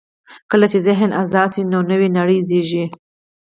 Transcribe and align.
کله 0.51 0.65
چې 0.71 0.77
ذهن 0.87 1.09
آزاد 1.21 1.49
شي، 1.55 1.61
نوې 1.91 2.09
نړۍ 2.17 2.39
زېږي. 2.49 2.85